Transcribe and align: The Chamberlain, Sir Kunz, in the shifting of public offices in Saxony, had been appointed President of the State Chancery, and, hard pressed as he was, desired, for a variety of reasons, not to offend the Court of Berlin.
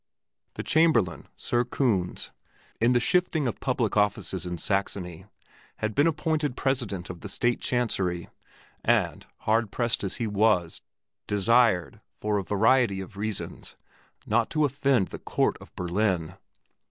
The 0.55 0.63
Chamberlain, 0.63 1.27
Sir 1.37 1.63
Kunz, 1.63 2.31
in 2.79 2.93
the 2.93 2.99
shifting 2.99 3.47
of 3.47 3.59
public 3.59 3.95
offices 3.95 4.47
in 4.47 4.57
Saxony, 4.57 5.27
had 5.75 5.93
been 5.93 6.07
appointed 6.07 6.57
President 6.57 7.11
of 7.11 7.21
the 7.21 7.29
State 7.29 7.61
Chancery, 7.61 8.27
and, 8.83 9.27
hard 9.41 9.69
pressed 9.69 10.03
as 10.03 10.15
he 10.15 10.25
was, 10.25 10.81
desired, 11.27 12.01
for 12.15 12.39
a 12.39 12.43
variety 12.43 12.99
of 12.99 13.15
reasons, 13.15 13.75
not 14.25 14.49
to 14.49 14.65
offend 14.65 15.09
the 15.09 15.19
Court 15.19 15.55
of 15.61 15.71
Berlin. 15.75 16.33